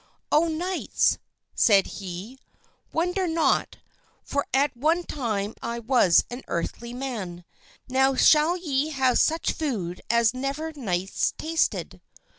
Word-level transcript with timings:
"Oh, 0.31 0.47
knights," 0.47 1.19
said 1.53 1.85
he, 1.85 2.39
"wonder 2.91 3.27
not, 3.27 3.77
for 4.23 4.47
at 4.51 4.75
one 4.75 5.03
time 5.03 5.53
I 5.61 5.77
was 5.77 6.23
an 6.31 6.41
earthly 6.47 6.91
man. 6.91 7.45
Now 7.87 8.15
shall 8.15 8.57
ye 8.57 8.89
have 8.89 9.19
such 9.19 9.51
food 9.51 10.01
as 10.09 10.33
never 10.33 10.73
knights 10.75 11.35
tasted." 11.37 12.01